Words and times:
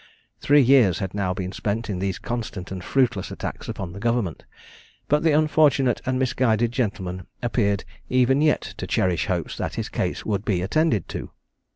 Three 0.39 0.63
years 0.63 0.97
had 0.97 1.13
now 1.13 1.31
been 1.31 1.51
spent 1.51 1.87
in 1.87 1.99
these 1.99 2.17
constant 2.17 2.71
and 2.71 2.83
fruitless 2.83 3.29
attacks 3.29 3.69
upon 3.69 3.93
the 3.93 3.99
government, 3.99 4.45
but 5.07 5.21
the 5.21 5.33
unfortunate 5.33 6.01
and 6.07 6.17
misguided 6.17 6.71
gentleman 6.71 7.27
appeared 7.43 7.83
even 8.09 8.41
yet 8.41 8.61
to 8.77 8.87
cherish 8.87 9.27
hopes 9.27 9.55
that 9.57 9.75
his 9.75 9.89
case 9.89 10.25
would 10.25 10.43
be 10.43 10.63
attended 10.63 11.07
to. 11.09 11.29